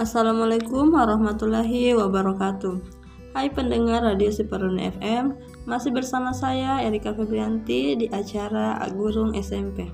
[0.00, 2.72] Assalamualaikum warahmatullahi wabarakatuh.
[3.36, 5.36] Hai pendengar Radio Siparun FM,
[5.68, 9.92] masih bersama saya Erika Febrianti di acara Agurung SMP.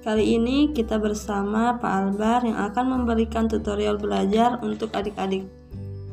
[0.00, 5.44] Kali ini kita bersama Pak Albar yang akan memberikan tutorial belajar untuk adik-adik.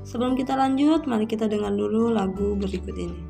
[0.03, 3.28] Sebelum kita lanjut, mari kita dengar dulu lagu berikut ini.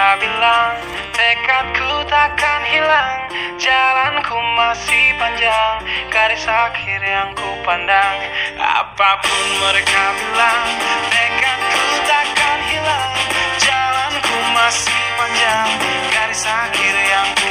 [0.00, 0.72] Mereka bilang
[1.12, 3.28] Tekadku takkan hilang
[3.60, 8.16] Jalanku masih panjang Garis akhir yang ku pandang.
[8.56, 10.64] Apa pun mereka bilang
[11.12, 13.12] Tekadku takkan hilang
[13.60, 15.68] Jalanku masih panjang
[16.08, 17.49] Garis akhir yang ku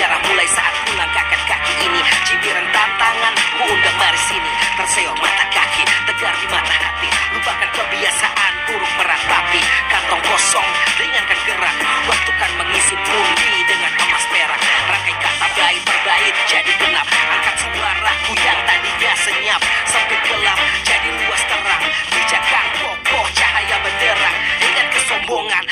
[0.00, 2.00] Sejarah mulai saat ku langkahkan kaki ini.
[2.24, 4.48] Cibiran tantangan Ku undang mari sini
[4.80, 7.08] Terseok mata kaki Tegar di mata hati.
[7.36, 9.60] Lupakan kebiasaan buruk meratapi.
[9.92, 10.64] Kantong kosong
[10.96, 11.76] Ringankan gerak.
[12.08, 14.60] Waktu kan mengisi pundi Dengan emas perak.
[14.88, 19.60] Rangkai kata bait berbait Jadi genap Angkat suaraku yang tadinya senyap.
[19.84, 21.84] Sempit gelap Jadi luas terang.
[22.08, 25.64] Bijakan kokoh cahaya benderang Ingat kesombongan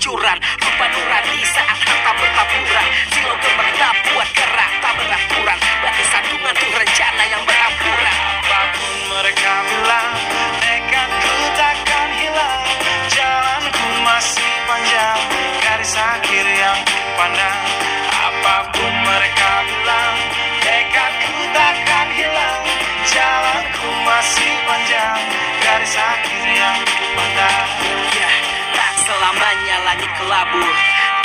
[0.00, 5.58] Kehancuran Lupa nurani saat harta bertaburan Silau gemerlap buat gerak tak beraturan.
[5.60, 10.12] Batu sandungan tuh rencana yang berampuran Apa pun mereka bilang
[10.56, 12.64] Tekadku takkan hilang.
[13.12, 15.20] Jalanku masih panjang
[15.68, 16.80] Garis akhir yang
[17.20, 17.60] pandang.
[18.08, 19.59] Apa pun mereka
[30.30, 30.62] kelabu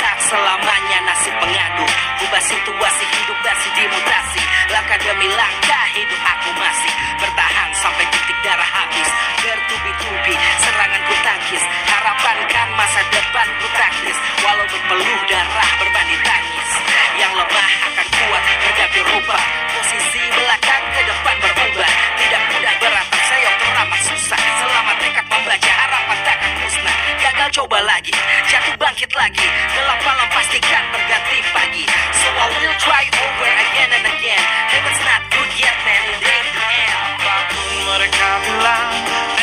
[0.02, 1.86] Tak selamanya nasib pengadu
[2.26, 6.92] Ubah situasi hidup masih dimutasi Langkah demi langkah hidup aku masih.
[7.22, 9.06] Bertahan sampai titik darah habis.
[9.38, 11.62] Bertubi-tubi serangan ku tangkis.
[11.86, 12.36] Harapan
[12.74, 14.18] masa depan ku taktis.
[14.42, 16.70] Walau berpeluh darah berbanding tangis.
[17.14, 19.38] Yang lemah akan kuat berganti rupa
[19.70, 21.92] Posisi belakang ke depan berubah.
[22.18, 23.15] Tidak mudah saya
[23.60, 26.96] teramat susah Selama tekad membaca harapan takkan musnah.
[27.22, 28.14] Gagal coba lagi,
[28.48, 29.46] jatuh bangkit lagi.
[29.46, 31.84] Gelap malam pastikan berganti pagi.
[32.22, 34.44] So I will try over again and again.
[34.72, 36.94] Heaven's not good yet man, it ain't the end.
[36.96, 39.35] Apa pun mereka bilang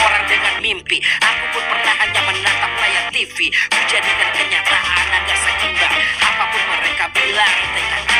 [0.00, 3.52] orang dengan mimpi, aku pun pernah hanya menatap layar TV.
[3.52, 5.94] Ku jadikan kenyataan agak seimbang.
[6.20, 8.19] Apa pun mereka bilang, tekadku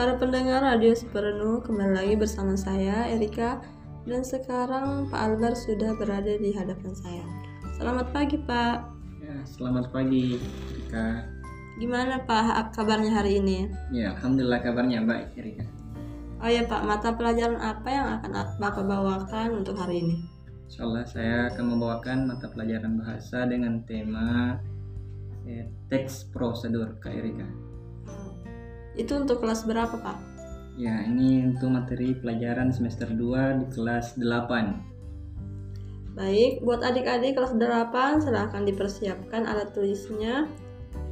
[0.00, 3.60] Para pendengar Radio Supernu, kembali lagi bersama saya Erika
[4.08, 7.20] dan sekarang Pak Albar sudah berada di hadapan saya.
[7.76, 8.80] Selamat pagi Pak.
[9.20, 10.40] Ya, selamat pagi,
[10.72, 11.28] Rika.
[11.76, 13.68] Gimana Pak kabarnya hari ini?
[13.92, 15.68] Ya, alhamdulillah kabarnya baik, Rika.
[16.40, 20.16] Oh ya Pak, mata pelajaran apa yang akan Bapak bawakan untuk hari ini?
[20.64, 24.56] Insya Allah saya akan membawakan mata pelajaran bahasa dengan tema
[25.44, 27.69] eh, teks prosedur, Kak Erika.
[28.94, 30.18] Itu untuk kelas berapa Pak?
[30.80, 36.16] Ya, ini untuk materi pelajaran semester 2 di kelas 8.
[36.16, 40.48] Baik, buat adik-adik kelas 8 silahkan dipersiapkan alat tulisnya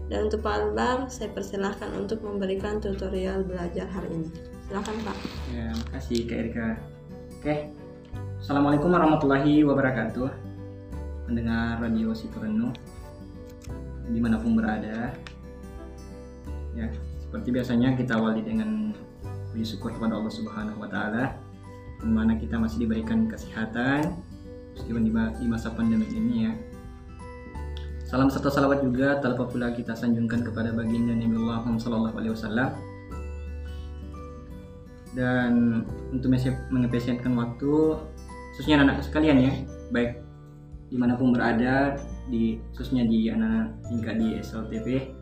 [0.09, 4.33] dan untuk Pak Albar, saya persilahkan untuk memberikan tutorial belajar hari ini.
[4.65, 5.17] Silahkan Pak.
[5.53, 6.81] Ya, makasih Kak Erika.
[7.39, 7.69] Oke,
[8.41, 10.33] Assalamualaikum warahmatullahi wabarakatuh.
[11.29, 12.73] Pendengar Radio Sikurenu
[14.09, 15.13] di mana pun berada.
[16.73, 16.89] Ya,
[17.29, 18.97] seperti biasanya kita awali dengan
[19.53, 21.37] puji syukur kepada Allah Subhanahu Wa Taala,
[22.01, 24.17] di mana kita masih diberikan kesehatan
[24.73, 25.05] meskipun
[25.37, 26.53] di masa pandemi ini ya.
[28.09, 32.33] Salam serta salawat juga tak lupa pula kita sanjungkan kepada baginda Nabi Muhammad Sallallahu Alaihi
[32.33, 32.71] Wasallam.
[35.13, 36.33] Dan untuk
[36.73, 38.01] mengefisienkan waktu,
[38.57, 39.53] khususnya anak-anak sekalian ya,
[39.93, 40.25] baik
[40.89, 42.01] di mana pun berada,
[42.33, 45.13] di khususnya di anak tingkat di SLTP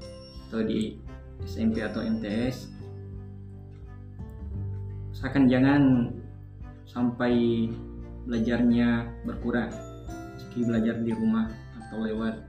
[0.47, 0.95] atau di
[1.45, 2.73] SMP atau MTS,
[5.13, 5.83] usahakan jangan
[6.89, 7.67] sampai
[8.25, 9.71] belajarnya berkurang.
[10.37, 11.53] Meski belajar di rumah
[11.85, 12.43] atau lewat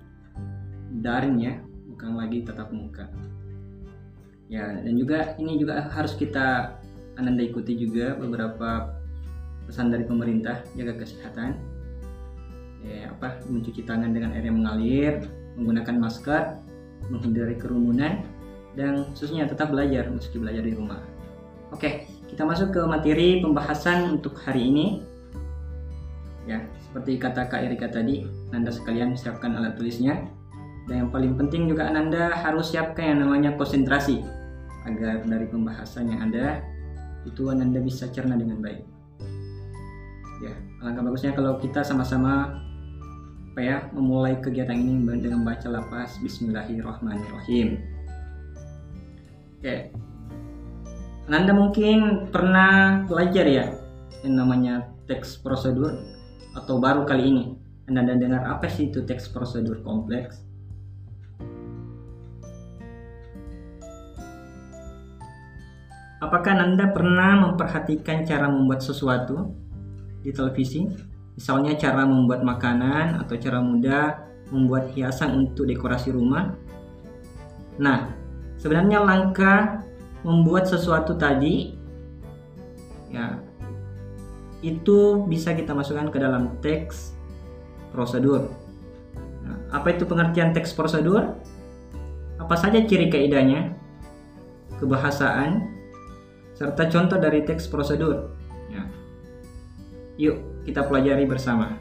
[1.03, 1.53] daring ya
[1.91, 3.11] bukan lagi tatap muka.
[4.47, 6.79] Ya dan juga ini juga harus kita
[7.19, 8.95] ananda ikuti juga beberapa
[9.67, 11.59] pesan dari pemerintah jaga kesehatan.
[12.87, 15.13] Ya apa mencuci tangan dengan air yang mengalir
[15.59, 16.43] menggunakan masker
[17.09, 18.23] menghindari kerumunan
[18.77, 21.01] dan khususnya tetap belajar meski belajar di rumah
[21.73, 25.01] oke kita masuk ke materi pembahasan untuk hari ini
[26.45, 30.37] ya seperti kata Kak Erika tadi Anda sekalian siapkan alat tulisnya
[30.87, 34.23] dan yang paling penting juga Ananda harus siapkan yang namanya konsentrasi
[34.87, 36.63] agar dari pembahasan yang ada
[37.27, 38.87] itu Ananda bisa cerna dengan baik.
[40.39, 42.63] Ya, alangkah bagusnya kalau kita sama-sama
[43.51, 47.96] apa ya memulai kegiatan ini dengan baca lapas Bismillahirrahmanirrahim.
[49.57, 49.89] Oke,
[51.25, 53.73] Ananda mungkin pernah belajar ya
[54.21, 55.97] yang namanya teks prosedur
[56.53, 57.45] atau baru kali ini
[57.89, 60.45] Anda dengar apa sih itu teks prosedur kompleks?
[66.17, 69.57] Apakah Anda pernah memperhatikan cara membuat sesuatu
[70.21, 70.85] di televisi?
[71.33, 74.21] Misalnya cara membuat makanan atau cara mudah
[74.53, 76.57] membuat hiasan untuk dekorasi rumah.
[77.77, 78.16] Nah,
[78.57, 79.85] sebenarnya langkah
[80.25, 81.77] membuat sesuatu tadi
[83.13, 83.39] ya
[84.65, 87.13] itu bisa kita masukkan ke dalam teks
[87.93, 88.49] prosedur.
[89.45, 91.37] Nah, apa itu pengertian teks prosedur?
[92.41, 93.77] Apa saja ciri kaidahnya?
[94.81, 95.77] Kebahasaan,
[96.57, 98.33] serta contoh dari teks prosedur.
[98.73, 98.83] Ya.
[100.17, 101.77] Yuk, kita pelajari bersama.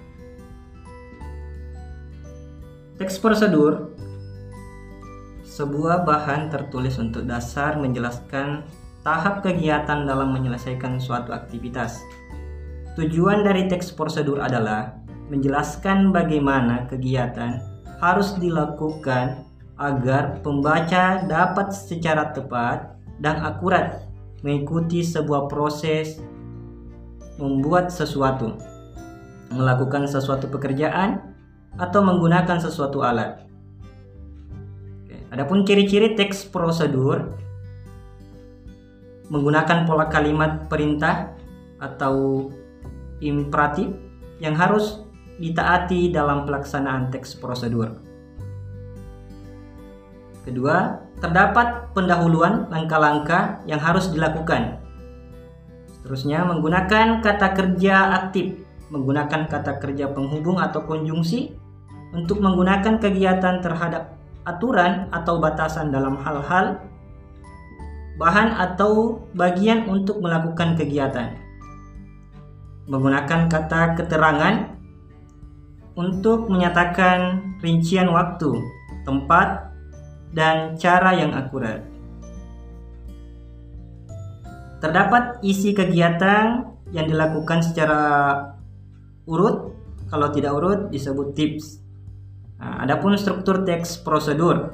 [2.96, 3.95] Teks prosedur
[5.56, 8.69] sebuah bahan tertulis untuk dasar menjelaskan
[9.00, 11.97] tahap kegiatan dalam menyelesaikan suatu aktivitas.
[13.00, 15.00] Tujuan dari teks prosedur adalah
[15.32, 17.65] menjelaskan bagaimana kegiatan
[17.96, 19.48] harus dilakukan
[19.81, 22.93] agar pembaca dapat secara tepat
[23.25, 24.05] dan akurat
[24.44, 26.20] mengikuti sebuah proses
[27.41, 28.56] membuat sesuatu,
[29.53, 31.20] melakukan sesuatu pekerjaan,
[31.77, 33.44] atau menggunakan sesuatu alat.
[35.36, 37.36] Adapun ciri-ciri teks prosedur
[39.28, 41.36] menggunakan pola kalimat perintah
[41.76, 42.48] atau
[43.20, 43.93] imperatif
[44.40, 45.05] yang harus
[45.36, 48.00] ditaati dalam pelaksanaan teks prosedur.
[50.48, 54.81] Kedua, terdapat pendahuluan langkah-langkah yang harus dilakukan.
[56.00, 58.56] Seterusnya, menggunakan kata kerja aktif,
[58.88, 61.52] menggunakan kata kerja penghubung atau konjungsi
[62.16, 64.16] untuk menggunakan kegiatan terhadap
[64.46, 66.79] aturan atau batasan dalam hal-hal
[68.17, 71.36] bahan atau bagian untuk melakukan kegiatan.
[72.88, 74.72] Menggunakan kata keterangan
[75.96, 78.56] untuk menyatakan rincian waktu,
[79.05, 79.72] tempat,
[80.32, 81.84] dan cara yang akurat.
[84.81, 88.05] Terdapat isi kegiatan yang dilakukan secara
[89.24, 89.72] urut,
[90.12, 91.85] kalau tidak urut disebut tips.
[92.56, 94.72] Nah, adapun struktur teks prosedur.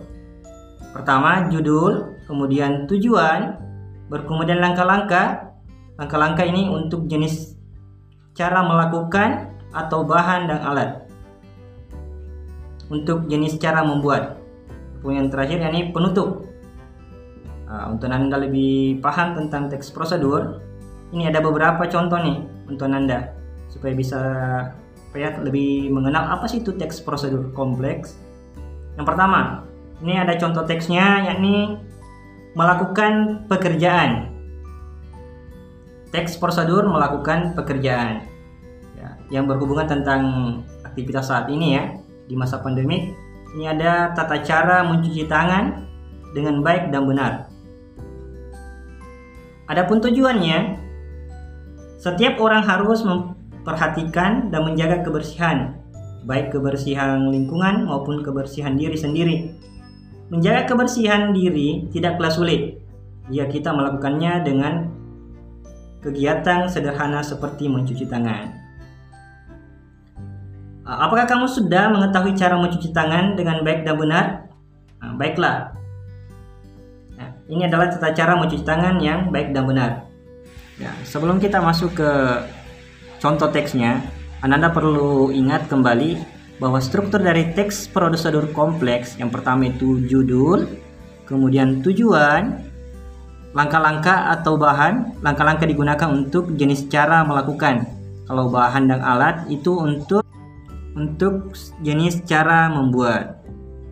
[0.93, 3.59] Pertama judul, kemudian tujuan,
[4.12, 5.55] berkemudian langkah-langkah.
[5.99, 7.55] Langkah-langkah ini untuk jenis
[8.33, 10.91] cara melakukan atau bahan dan alat.
[12.93, 14.37] untuk jenis cara membuat.
[15.01, 16.45] Kemudian yang terakhir yakni penutup.
[17.67, 20.61] Nah, untuk Anda lebih paham tentang teks prosedur,
[21.17, 23.33] ini ada beberapa contoh nih untuk Anda
[23.73, 24.21] supaya bisa
[25.16, 28.16] ya, lebih mengenal apa sih itu teks prosedur kompleks.
[28.97, 29.64] Yang pertama,
[30.04, 31.81] ini ada contoh teksnya yakni
[32.52, 34.28] melakukan pekerjaan.
[36.12, 38.28] Teks prosedur melakukan pekerjaan
[39.00, 40.23] ya, yang berhubungan tentang
[40.85, 41.85] aktivitas saat ini ya
[42.28, 43.16] di masa pandemi.
[43.52, 45.88] Ini ada tata cara mencuci tangan
[46.37, 47.33] dengan baik dan benar.
[49.69, 50.76] Adapun tujuannya,
[51.97, 53.00] setiap orang harus
[53.62, 55.78] memperhatikan dan menjaga kebersihan,
[56.26, 59.54] baik kebersihan lingkungan maupun kebersihan diri sendiri.
[60.35, 62.83] Menjaga kebersihan diri tidaklah sulit
[63.31, 64.90] jika kita melakukannya dengan
[66.02, 68.50] kegiatan sederhana seperti mencuci tangan.
[70.83, 74.26] Ah, apakah kamu sudah mengetahui cara mencuci tangan dengan baik dan benar?
[74.99, 75.71] Nah, baiklah.
[77.14, 79.90] Nah, ini adalah tata cara mencuci tangan yang baik dan benar.
[80.83, 82.11] Ya, sebelum kita masuk ke
[83.23, 84.02] contoh teksnya,
[84.43, 86.19] Anda perlu ingat kembali
[86.59, 90.67] bahwa struktur dari teks prosedur kompleks yang pertama itu judul,
[91.31, 92.59] kemudian tujuan,
[93.55, 97.87] langkah-langkah atau bahan, langkah-langkah digunakan untuk jenis cara melakukan.
[98.26, 100.26] Kalau bahan dan alat itu untuk
[100.99, 103.41] untuk jenis cara membuat.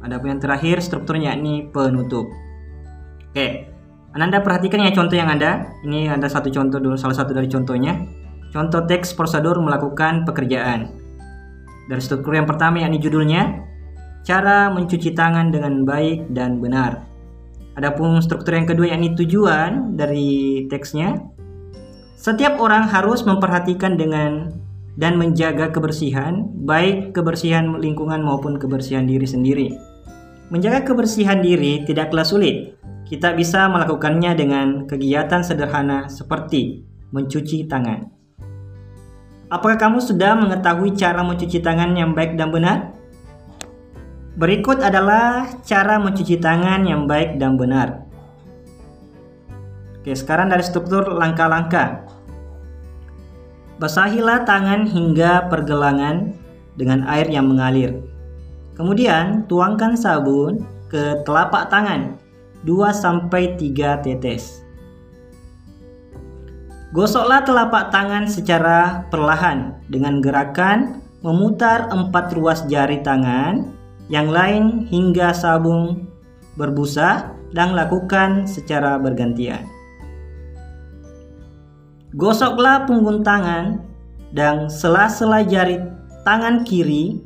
[0.01, 2.29] Adapun yang terakhir strukturnya ini penutup.
[3.31, 3.69] Oke,
[4.17, 5.77] Anda perhatikan ya contoh yang ada.
[5.85, 8.20] Ini ada satu contoh dulu, salah satu dari contohnya.
[8.51, 10.91] Contoh teks prosedur melakukan pekerjaan.
[11.87, 13.63] Dari struktur yang pertama yakni judulnya,
[14.27, 17.07] cara mencuci tangan dengan baik dan benar.
[17.79, 21.19] Adapun struktur yang kedua yakni tujuan dari teksnya,
[22.19, 24.53] setiap orang harus memperhatikan dengan
[25.01, 29.69] dan menjaga kebersihan, baik kebersihan lingkungan maupun kebersihan diri sendiri.
[30.51, 32.75] Menjaga kebersihan diri tidaklah sulit.
[33.07, 38.20] Kita bisa melakukannya dengan kegiatan sederhana seperti mencuci tangan.
[39.51, 42.95] Apakah kamu sudah mengetahui cara mencuci tangan yang baik dan benar?
[44.39, 48.07] Berikut adalah cara mencuci tangan yang baik dan benar.
[49.99, 52.07] Oke, sekarang dari struktur langkah-langkah.
[53.83, 56.31] Basahilah tangan hingga pergelangan
[56.79, 58.07] dengan air yang mengalir.
[58.79, 62.15] Kemudian tuangkan sabun ke telapak tangan
[62.63, 64.63] 2-3 tetes.
[66.91, 73.71] Gosoklah telapak tangan secara perlahan dengan gerakan memutar empat ruas jari tangan
[74.11, 76.11] yang lain hingga sabun
[76.59, 79.71] berbusa dan lakukan secara bergantian.
[82.19, 83.87] Gosoklah punggung tangan
[84.35, 85.79] dan sela-sela jari
[86.27, 87.23] tangan kiri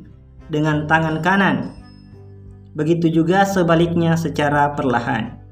[0.53, 1.73] dengan tangan kanan.
[2.77, 5.44] Begitu juga sebaliknya secara perlahan.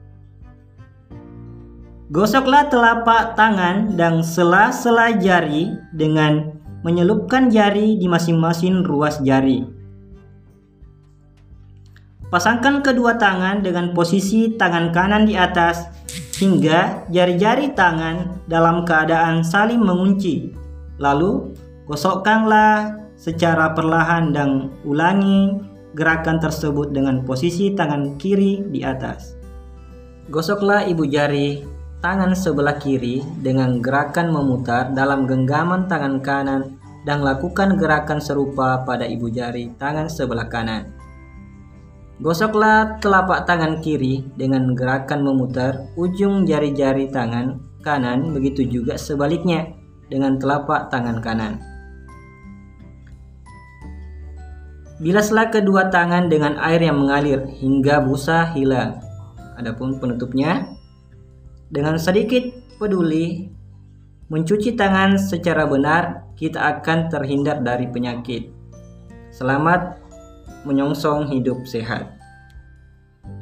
[2.14, 6.54] Gosoklah telapak tangan dan sela-sela jari dengan
[6.86, 9.66] menyelupkan jari di masing-masing ruas jari.
[12.30, 15.90] Pasangkan kedua tangan dengan posisi tangan kanan di atas
[16.38, 20.54] hingga jari-jari tangan dalam keadaan saling mengunci.
[21.02, 21.58] Lalu,
[21.90, 25.66] gosokkanlah secara perlahan dan ulangi
[25.98, 29.34] gerakan tersebut dengan posisi tangan kiri di atas.
[30.30, 36.76] Gosoklah ibu jari tangan sebelah kiri dengan gerakan memutar dalam genggaman tangan kanan
[37.08, 40.92] dan lakukan gerakan serupa pada ibu jari tangan sebelah kanan.
[42.20, 49.72] Gosoklah telapak tangan kiri dengan gerakan memutar ujung jari-jari tangan kanan, begitu juga sebaliknya
[50.12, 51.64] dengan telapak tangan kanan.
[55.00, 59.00] Bilaslah kedua tangan dengan air yang mengalir hingga busa hilang.
[59.60, 60.73] Adapun penutupnya,
[61.74, 63.50] dengan sedikit peduli
[64.30, 68.54] mencuci tangan secara benar, kita akan terhindar dari penyakit.
[69.34, 69.98] Selamat
[70.70, 72.14] menyongsong hidup sehat.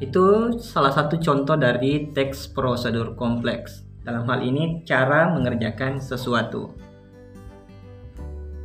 [0.00, 3.84] Itu salah satu contoh dari teks prosedur kompleks.
[4.02, 6.72] Dalam hal ini, cara mengerjakan sesuatu.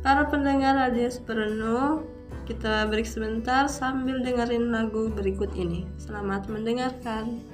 [0.00, 2.02] Para pendengar Radio Superno,
[2.48, 5.84] kita break sebentar sambil dengerin lagu berikut ini.
[6.00, 7.47] Selamat mendengarkan.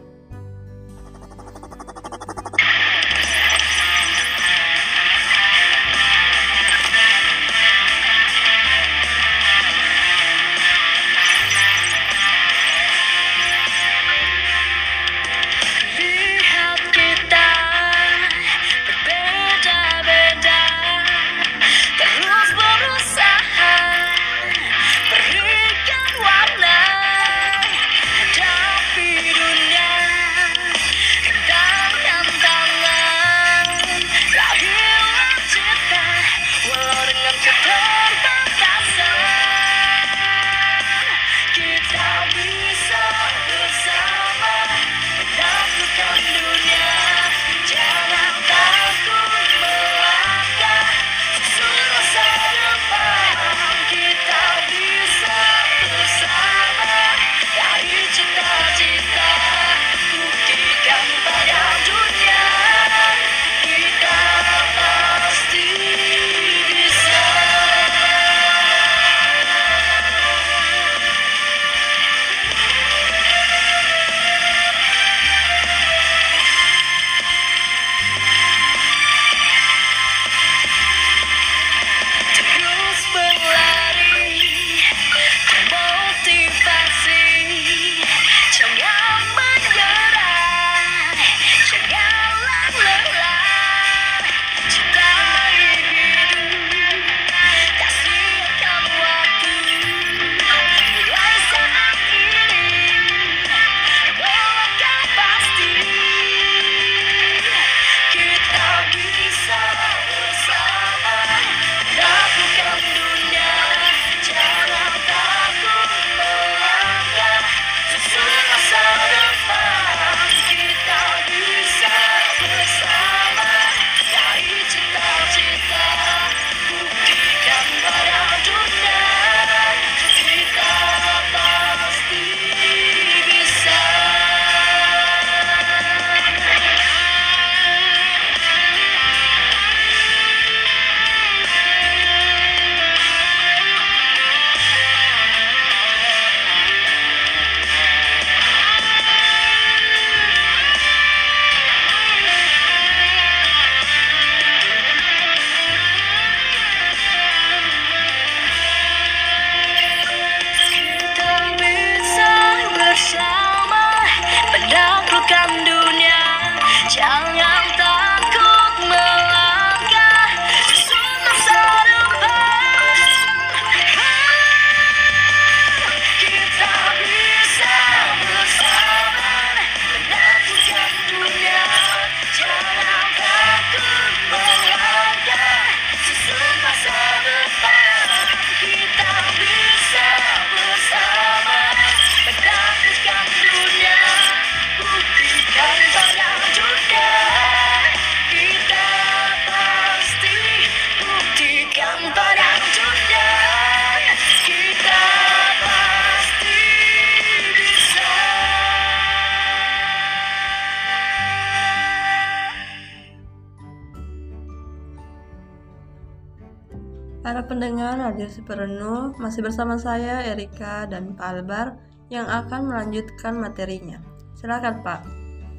[217.24, 221.80] Pendengar Radio Supernu, masih bersama saya Erika dan Pak Albar
[222.12, 223.96] yang akan melanjutkan materinya.
[224.36, 225.00] Silakan Pak.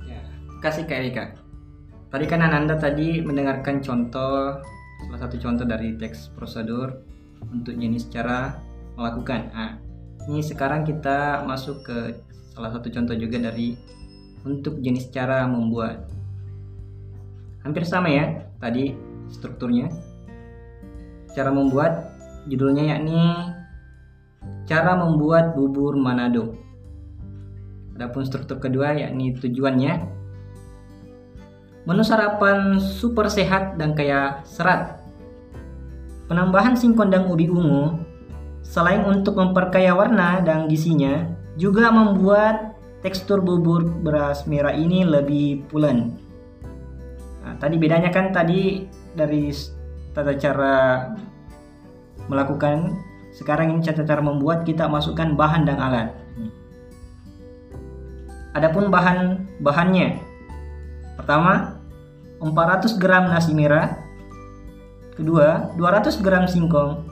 [0.06, 0.22] Ya,
[0.62, 1.34] kasih Kak Erika.
[2.14, 4.62] Tadi kan Ananda tadi mendengarkan contoh
[5.10, 7.02] salah satu contoh dari teks prosedur
[7.50, 8.62] untuk jenis cara
[8.94, 9.50] melakukan.
[9.50, 9.82] Nah,
[10.30, 12.22] ini sekarang kita masuk ke
[12.54, 13.74] salah satu contoh juga dari
[14.46, 16.14] untuk jenis cara membuat.
[17.66, 18.94] Hampir sama ya tadi
[19.34, 19.90] strukturnya.
[21.36, 22.16] Cara membuat
[22.48, 23.52] judulnya yakni
[24.66, 26.56] cara membuat bubur Manado.
[28.00, 30.16] Adapun struktur kedua yakni tujuannya
[31.86, 34.98] Menu sarapan super sehat dan kaya serat.
[36.26, 38.02] Penambahan singkong dan ubi ungu
[38.66, 42.74] selain untuk memperkaya warna dan gizinya, juga membuat
[43.06, 46.18] tekstur bubur beras merah ini lebih pulen.
[47.46, 49.54] Nah, tadi bedanya kan tadi dari
[50.18, 51.06] tata cara
[52.28, 52.98] melakukan,
[53.36, 56.10] sekarang ini tata cara membuat kita masukkan bahan dan alat.
[58.56, 60.24] Adapun bahan bahannya,
[61.20, 61.76] pertama
[62.40, 64.00] 400 gram nasi merah,
[65.20, 67.04] kedua 200 gram singkong,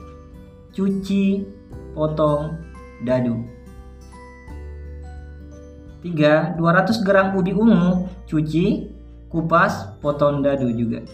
[0.72, 1.44] cuci,
[1.92, 2.56] potong,
[3.04, 3.44] dadu.
[6.04, 6.60] 3.
[6.60, 8.92] 200 gram ubi ungu, cuci,
[9.28, 11.04] kupas, potong dadu juga.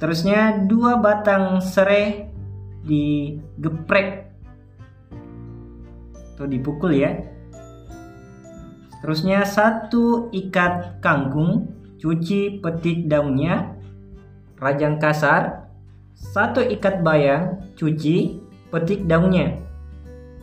[0.00, 2.32] Seterusnya 2 batang serai
[2.88, 4.32] digeprek
[6.32, 7.20] atau dipukul ya.
[8.96, 13.76] Seterusnya satu ikat kangkung, cuci petik daunnya,
[14.56, 15.68] rajang kasar,
[16.16, 18.40] satu ikat bayang, cuci,
[18.72, 19.60] petik daunnya.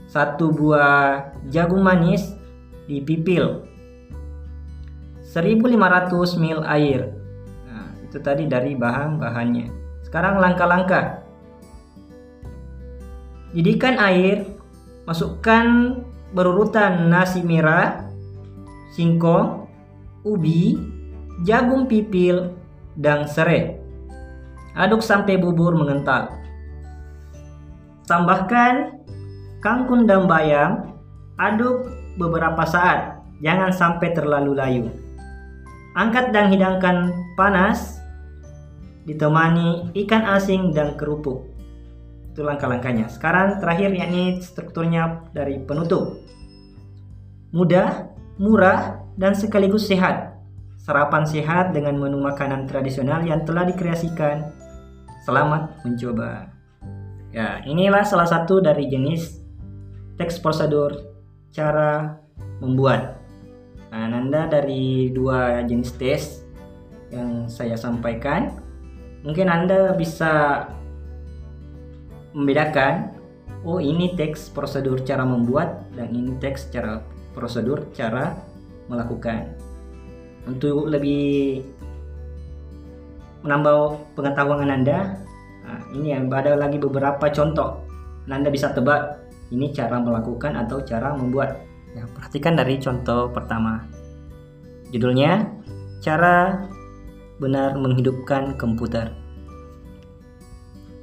[0.05, 2.29] Satu buah jagung manis,
[2.85, 3.65] dipipil.
[5.33, 7.16] 1500 ml air.
[8.07, 9.67] Itu tadi dari bahan-bahannya.
[10.07, 11.19] Sekarang langkah-langkah.
[13.51, 14.47] Didihkan air,
[15.03, 15.99] masukkan
[16.31, 18.07] berurutan nasi merah,
[18.95, 19.67] singkong,
[20.23, 20.79] ubi,
[21.43, 22.55] jagung pipil,
[22.95, 23.75] dan serai.
[24.77, 26.31] Aduk sampai bubur mengental.
[28.07, 29.03] Tambahkan
[29.59, 30.95] kangkung dan bayam,
[31.35, 34.85] aduk beberapa saat, jangan sampai terlalu layu.
[35.97, 37.96] Angkat dan hidangkan panas,
[39.07, 41.47] ditemani ikan asin dan kerupuk.
[42.35, 43.07] Itu langkah-langkahnya.
[43.07, 46.19] Sekarang terakhir yakni strukturnya dari penutup.
[47.55, 50.35] Mudah, murah, dan sekaligus sehat.
[50.77, 54.53] Sarapan sehat dengan menu makanan tradisional yang telah dikreasikan
[55.27, 56.47] Selamat mencoba.
[57.35, 59.43] Ya, inilah salah satu dari jenis
[60.15, 61.03] teks prosedur
[61.51, 62.15] cara
[62.63, 63.19] membuat.
[63.91, 66.47] Nah, Nanda dari dua jenis tes
[67.11, 68.55] yang saya sampaikan,
[69.27, 70.63] mungkin Anda bisa
[72.31, 73.11] membedakan
[73.67, 77.03] oh ini teks prosedur cara membuat dan ini teks cara
[77.35, 78.39] prosedur cara
[78.87, 79.51] melakukan.
[80.47, 81.59] Untuk lebih
[83.43, 85.19] menambah pengetahuan Anda.
[85.67, 87.83] Nah, ini ada lagi beberapa contoh.
[88.31, 91.59] Anda bisa tebak ini cara melakukan atau cara membuat.
[91.91, 93.83] Ya, perhatikan dari contoh pertama.
[94.95, 95.51] Judulnya
[95.99, 96.63] cara
[97.37, 99.13] benar menghidupkan komputer.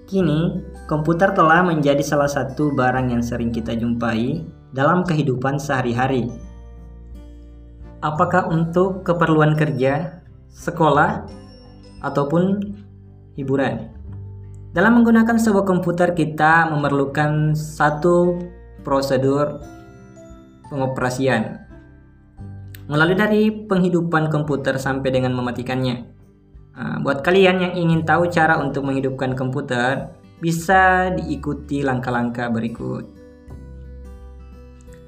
[0.05, 4.45] Kini, komputer telah menjadi salah satu barang yang sering kita jumpai
[4.77, 6.29] dalam kehidupan sehari-hari.
[8.05, 10.21] Apakah untuk keperluan kerja,
[10.53, 11.25] sekolah,
[12.05, 12.61] ataupun
[13.35, 13.91] hiburan.
[14.77, 18.37] Dalam menggunakan sebuah komputer kita memerlukan satu
[18.85, 19.65] prosedur
[20.69, 21.65] pengoperasian.
[22.85, 26.14] Melalui dari penghidupan komputer sampai dengan mematikannya.
[26.75, 30.11] Nah, buat kalian yang ingin tahu cara untuk menghidupkan komputer,
[30.43, 33.07] bisa diikuti langkah-langkah berikut.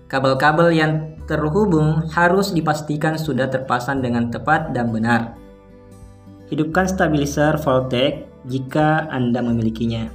[0.06, 0.92] Kabel-kabel yang
[1.26, 5.34] terhubung harus dipastikan sudah terpasang dengan tepat dan benar.
[6.46, 10.06] Hidupkan stabilizer voltage jika Anda memilikinya.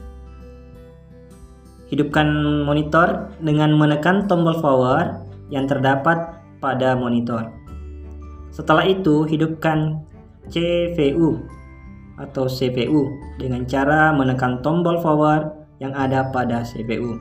[1.91, 5.19] Hidupkan monitor dengan menekan tombol power
[5.51, 7.51] yang terdapat pada monitor.
[8.55, 10.07] Setelah itu, hidupkan
[10.51, 11.39] CPU
[12.19, 13.07] atau CPU
[13.39, 17.17] dengan cara menekan tombol power yang ada pada CPU.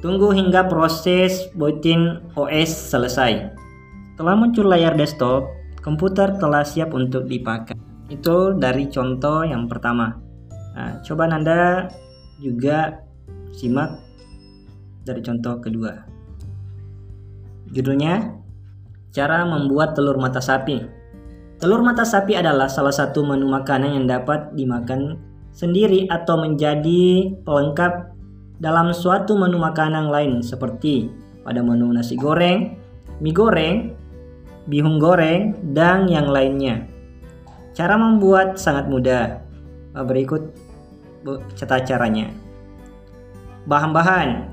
[0.00, 3.52] Tunggu hingga proses booting OS selesai.
[4.16, 5.44] Setelah muncul layar desktop,
[5.84, 7.76] komputer telah siap untuk dipakai.
[8.08, 10.16] Itu dari contoh yang pertama.
[10.72, 11.92] Nah, coba Nanda
[12.40, 13.04] juga
[13.52, 14.00] simak
[15.04, 16.00] dari contoh kedua.
[17.68, 18.40] Judulnya
[19.10, 20.86] Cara membuat telur mata sapi.
[21.60, 25.20] Telur mata sapi adalah salah satu menu makanan yang dapat dimakan
[25.52, 28.16] sendiri atau menjadi pelengkap
[28.56, 31.12] dalam suatu menu makanan lain seperti
[31.44, 32.80] pada menu nasi goreng,
[33.20, 33.92] mie goreng,
[34.72, 36.88] bihun goreng, dan yang lainnya.
[37.76, 39.44] Cara membuat sangat mudah.
[39.92, 40.56] Berikut
[41.60, 42.32] cata caranya.
[43.68, 44.48] Bahan-bahan.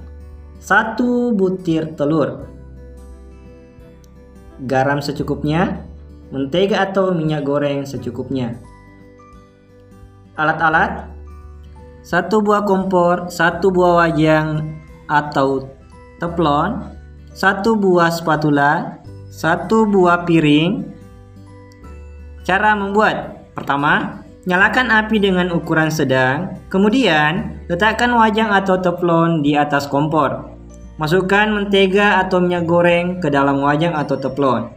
[0.60, 2.52] Satu butir telur.
[4.68, 5.88] Garam secukupnya.
[6.28, 8.60] Mentega atau minyak goreng secukupnya.
[10.36, 11.08] Alat-alat.
[12.04, 14.64] Satu buah kompor, satu buah wajang
[15.12, 15.68] atau
[16.24, 16.84] teflon,
[17.36, 20.88] satu buah spatula, satu buah piring.
[22.48, 29.84] Cara membuat: pertama, nyalakan api dengan ukuran sedang, kemudian letakkan wajang atau teflon di atas
[29.92, 30.56] kompor.
[30.96, 34.77] Masukkan mentega atau minyak goreng ke dalam wajang atau teflon.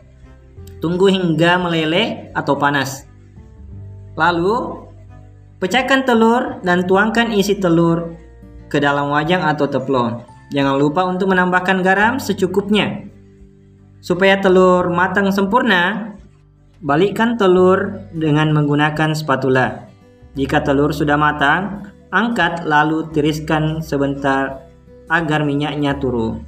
[0.81, 3.05] Tunggu hingga meleleh atau panas.
[4.16, 4.81] Lalu,
[5.61, 8.16] pecahkan telur dan tuangkan isi telur
[8.73, 10.25] ke dalam wajang atau teflon.
[10.51, 13.07] Jangan lupa untuk menambahkan garam secukupnya.
[14.01, 16.16] Supaya telur matang sempurna,
[16.81, 19.87] balikkan telur dengan menggunakan spatula.
[20.35, 24.64] Jika telur sudah matang, angkat lalu tiriskan sebentar
[25.11, 26.43] agar minyaknya turun.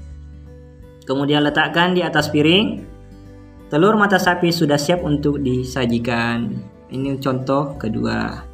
[1.02, 2.91] Kemudian letakkan di atas piring.
[3.72, 6.60] Telur mata sapi sudah siap untuk disajikan.
[6.92, 8.44] Ini contoh kedua.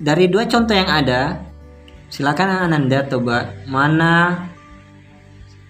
[0.00, 1.44] Dari dua contoh yang ada,
[2.08, 4.48] silakan Ananda coba mana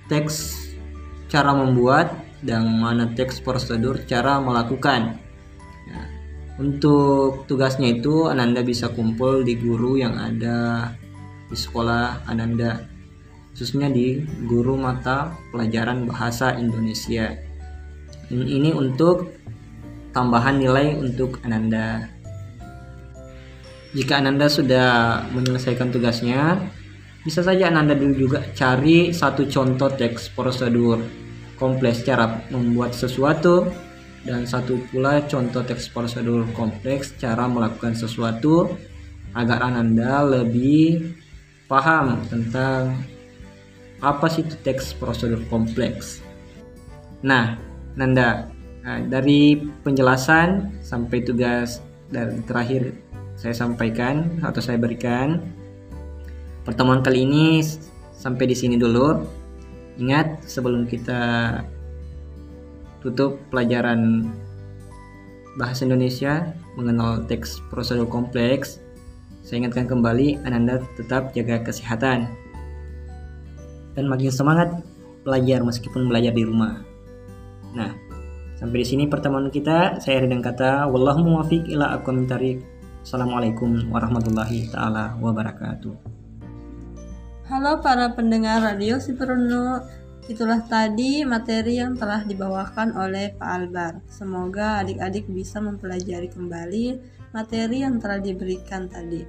[0.07, 0.55] teks
[1.27, 2.15] cara membuat
[2.47, 5.19] dan mana teks prosedur cara melakukan.
[5.91, 6.03] Ya,
[6.63, 10.95] untuk tugasnya itu Ananda bisa kumpul di guru yang ada
[11.51, 12.87] di sekolah Ananda,
[13.51, 17.46] khususnya di guru mata pelajaran bahasa Indonesia.
[18.33, 19.39] Ini untuk
[20.11, 22.11] tambahan nilai untuk Ananda.
[23.95, 26.59] Jika Ananda sudah menyelesaikan tugasnya,
[27.27, 31.03] bisa saja Anda dulu juga cari satu contoh teks prosedur
[31.59, 33.67] kompleks cara membuat sesuatu
[34.23, 38.79] dan satu pula contoh teks prosedur kompleks cara melakukan sesuatu
[39.35, 41.19] agar Anda lebih
[41.67, 42.95] paham tentang
[43.99, 46.23] apa sih itu teks prosedur kompleks.
[47.27, 47.59] Nah,
[47.97, 48.53] Nanda,
[48.85, 51.81] nah, dari penjelasan sampai tugas
[52.13, 52.93] dan terakhir
[53.37, 55.41] saya sampaikan atau saya berikan
[56.65, 57.65] pertemuan kali ini
[58.13, 59.25] sampai di sini dulu.
[59.97, 61.57] Ingat sebelum kita
[63.01, 64.29] tutup pelajaran
[65.57, 68.77] bahasa Indonesia mengenal teks prosedur kompleks,
[69.41, 72.29] saya ingatkan kembali Ananda tetap jaga kesehatan
[73.97, 74.85] dan makin semangat
[75.25, 76.96] belajar meskipun belajar di rumah.
[77.77, 77.93] Nah,
[78.57, 80.01] sampai di sini pertemuan kita.
[80.01, 82.65] Saya Ridwan kata, wallahu muwafiq ila aqwamit
[83.05, 85.95] Assalamualaikum warahmatullahi taala wabarakatuh.
[87.47, 89.79] Halo para pendengar Radio Siperunu,
[90.27, 94.03] itulah tadi materi yang telah dibawakan oleh Pak Albar.
[94.11, 96.87] Semoga adik-adik bisa mempelajari kembali
[97.31, 99.23] materi yang telah diberikan tadi.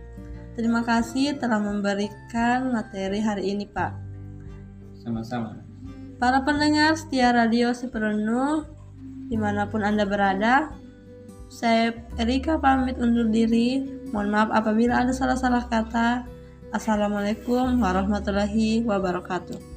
[0.58, 3.92] Terima kasih telah memberikan materi hari ini Pak.
[5.06, 5.67] Sama-sama.
[6.18, 8.66] Para pendengar setia Radio Siperunu,
[9.30, 10.74] di mana pun Anda berada,
[11.46, 13.86] saya Erika pamit undur diri.
[14.10, 16.26] Mohon maaf apabila ada salah-salah kata.
[16.74, 19.77] Assalamualaikum warahmatullahi wabarakatuh.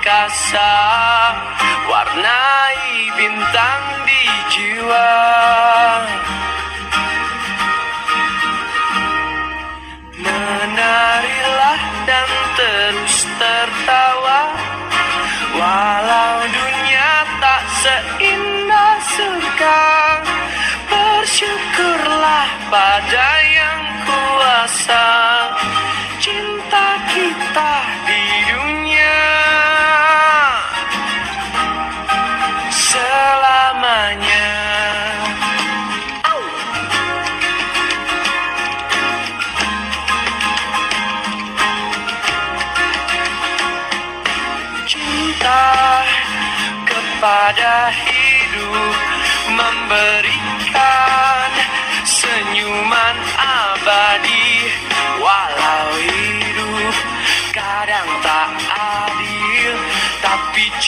[0.00, 0.72] Angkasa
[1.84, 5.12] Warnai bintang di jiwa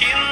[0.03, 0.32] Kim